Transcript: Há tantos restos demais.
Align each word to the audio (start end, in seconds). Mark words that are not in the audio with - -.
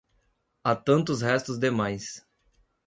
Há 0.63 0.75
tantos 0.75 1.21
restos 1.21 1.59
demais. 1.59 2.25